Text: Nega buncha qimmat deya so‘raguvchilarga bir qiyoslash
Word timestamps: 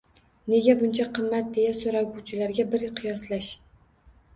Nega 0.53 0.75
buncha 0.79 1.07
qimmat 1.19 1.53
deya 1.59 1.77
so‘raguvchilarga 1.83 2.69
bir 2.77 2.91
qiyoslash 3.01 3.57